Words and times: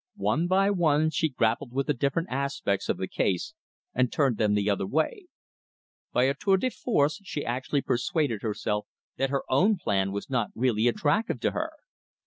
One 0.15 0.47
by 0.47 0.71
one 0.71 1.11
she 1.11 1.29
grappled 1.29 1.71
with 1.73 1.85
the 1.85 1.93
different 1.93 2.29
aspects 2.31 2.89
of 2.89 2.97
the 2.97 3.07
case, 3.07 3.53
and 3.93 4.11
turned 4.11 4.37
them 4.37 4.55
the 4.55 4.67
other 4.67 4.87
way. 4.87 5.27
By 6.11 6.23
a 6.23 6.33
tour 6.33 6.57
de 6.57 6.71
force 6.71 7.21
she 7.23 7.45
actually 7.45 7.83
persuaded 7.83 8.41
herself 8.41 8.87
that 9.17 9.29
her 9.29 9.43
own 9.47 9.77
plan 9.77 10.11
was 10.11 10.27
not 10.27 10.49
really 10.55 10.87
attractive 10.87 11.39
to 11.41 11.51
her. 11.51 11.73